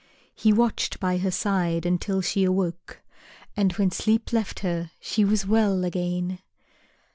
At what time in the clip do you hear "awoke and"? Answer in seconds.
2.43-3.73